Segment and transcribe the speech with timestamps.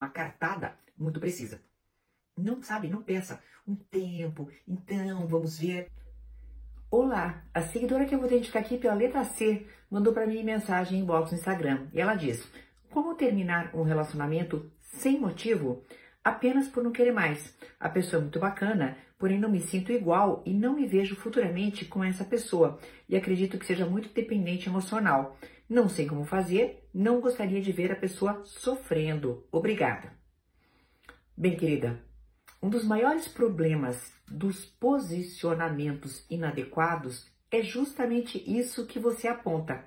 [0.00, 1.60] uma cartada muito precisa.
[2.36, 3.42] Não sabe, não pensa.
[3.66, 5.90] Um tempo, então, vamos ver.
[6.90, 10.98] Olá, a seguidora que eu vou identificar aqui pela letra C mandou para mim mensagem
[10.98, 11.88] em inbox no Instagram.
[11.92, 12.46] E ela diz:
[12.90, 15.82] Como terminar um relacionamento sem motivo?
[16.22, 17.54] Apenas por não querer mais.
[17.80, 21.84] A pessoa é muito bacana, porém não me sinto igual e não me vejo futuramente
[21.84, 22.78] com essa pessoa.
[23.08, 25.36] E acredito que seja muito dependente emocional.
[25.68, 29.44] Não sei como fazer, não gostaria de ver a pessoa sofrendo.
[29.50, 30.12] Obrigada.
[31.36, 32.00] Bem, querida,
[32.62, 39.84] um dos maiores problemas dos posicionamentos inadequados é justamente isso que você aponta.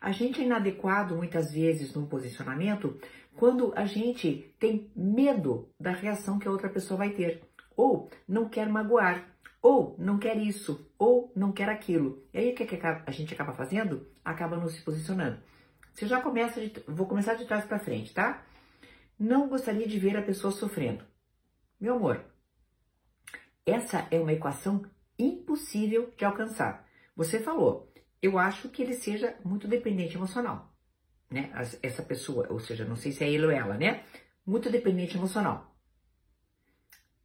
[0.00, 2.98] A gente é inadequado muitas vezes num posicionamento
[3.34, 7.42] quando a gente tem medo da reação que a outra pessoa vai ter,
[7.76, 9.26] ou não quer magoar,
[9.62, 12.26] ou não quer isso, ou não quer aquilo.
[12.34, 14.10] E aí o que, que a gente acaba fazendo?
[14.24, 15.40] Acaba não se posicionando.
[15.94, 18.44] Você já começa, de, vou começar de trás para frente, tá?
[19.16, 21.04] Não gostaria de ver a pessoa sofrendo.
[21.80, 22.24] Meu amor,
[23.64, 24.84] essa é uma equação
[25.16, 26.84] impossível de alcançar.
[27.14, 30.74] Você falou, eu acho que ele seja muito dependente emocional,
[31.30, 31.52] né?
[31.82, 34.04] Essa pessoa, ou seja, não sei se é ele ou ela, né?
[34.44, 35.76] Muito dependente emocional.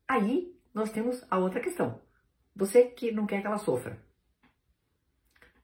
[0.07, 1.99] Aí nós temos a outra questão.
[2.57, 4.01] Você que não quer que ela sofra.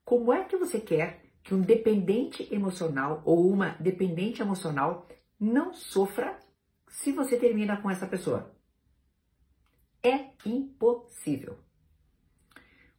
[0.06, 5.08] Como é que você quer que um dependente emocional ou uma dependente emocional
[5.40, 6.40] não sofra
[6.88, 8.56] se você termina com essa pessoa?
[10.04, 11.58] É impossível.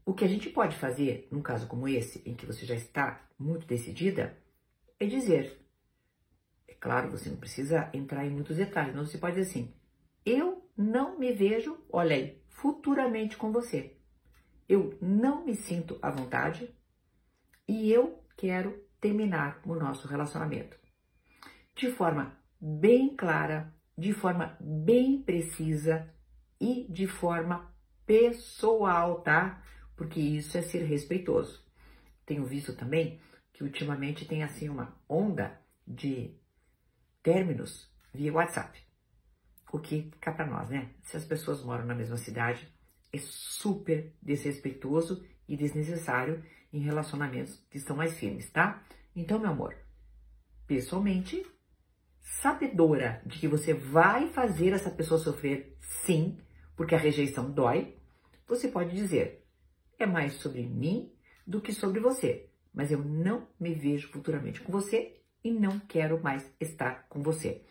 [0.04, 3.24] O que a gente pode fazer num caso como esse, em que você já está
[3.38, 4.36] muito decidida,
[4.98, 5.64] é dizer.
[6.66, 9.72] É claro, você não precisa entrar em muitos detalhes, mas você pode dizer assim:
[10.26, 13.94] eu não me vejo, olha aí, futuramente com você.
[14.66, 16.74] Eu não me sinto à vontade
[17.68, 20.78] e eu quero terminar o nosso relacionamento.
[21.74, 26.10] De forma bem clara, de forma bem precisa
[26.58, 27.70] e de forma
[28.06, 29.62] pessoal, tá?
[29.94, 31.62] Porque isso é ser respeitoso.
[32.24, 33.20] Tenho visto também
[33.52, 36.34] que ultimamente tem assim uma onda de
[37.22, 38.82] términos via WhatsApp.
[39.74, 40.90] O que cá para nós, né?
[41.02, 42.72] Se as pessoas moram na mesma cidade,
[43.12, 48.84] é super desrespeitoso e desnecessário em relacionamentos que estão mais firmes, tá?
[49.16, 49.76] Então, meu amor,
[50.64, 51.44] pessoalmente,
[52.20, 56.38] sabedora de que você vai fazer essa pessoa sofrer, sim,
[56.76, 57.98] porque a rejeição dói,
[58.46, 59.44] você pode dizer:
[59.98, 61.12] é mais sobre mim
[61.44, 66.22] do que sobre você, mas eu não me vejo futuramente com você e não quero
[66.22, 67.66] mais estar com você.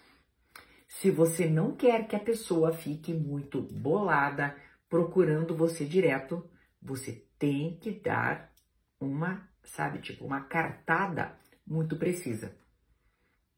[1.00, 4.56] Se você não quer que a pessoa fique muito bolada,
[4.88, 6.48] procurando você direto,
[6.82, 8.54] você tem que dar
[9.00, 12.56] uma, sabe, tipo, uma cartada muito precisa.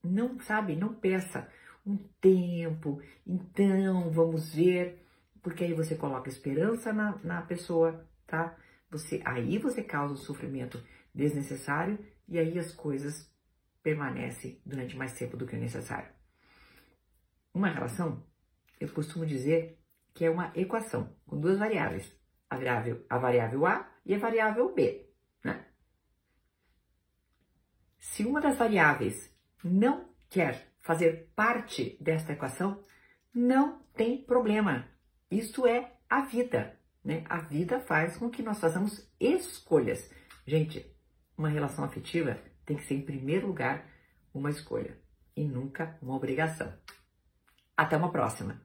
[0.03, 1.47] Não, sabe, não peça
[1.85, 5.05] um tempo, então vamos ver,
[5.43, 8.57] porque aí você coloca esperança na, na pessoa, tá?
[8.89, 10.81] Você, aí você causa um sofrimento
[11.13, 13.29] desnecessário e aí as coisas
[13.83, 16.15] permanecem durante mais tempo do que o necessário.
[17.55, 18.21] Uma relação,
[18.81, 19.81] eu costumo dizer
[20.13, 22.13] que é uma equação com duas variáveis,
[22.49, 25.09] a variável, a variável A e a variável B.
[25.41, 25.65] Né?
[27.97, 29.33] Se uma das variáveis
[29.63, 32.83] não quer fazer parte desta equação,
[33.33, 34.89] não tem problema.
[35.31, 36.77] Isso é a vida.
[37.01, 37.23] Né?
[37.29, 40.11] A vida faz com que nós façamos escolhas.
[40.45, 40.93] Gente,
[41.37, 43.89] uma relação afetiva tem que ser, em primeiro lugar,
[44.33, 44.99] uma escolha
[45.37, 46.77] e nunca uma obrigação.
[47.77, 48.64] Até uma próxima!